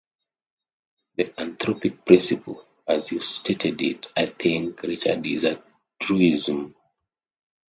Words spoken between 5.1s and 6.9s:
is a truism.